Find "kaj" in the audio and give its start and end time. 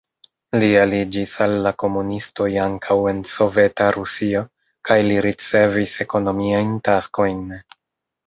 4.89-4.97